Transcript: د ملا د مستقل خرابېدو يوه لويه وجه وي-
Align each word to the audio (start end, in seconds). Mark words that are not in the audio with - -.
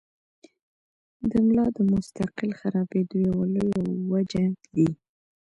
د 1.29 1.31
ملا 1.45 1.65
د 1.75 1.77
مستقل 1.91 2.49
خرابېدو 2.59 3.15
يوه 3.27 3.45
لويه 3.53 3.83
وجه 4.11 4.45
وي- 4.75 4.87